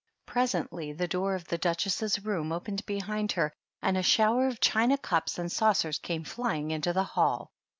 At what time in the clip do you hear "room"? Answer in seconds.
2.25-2.51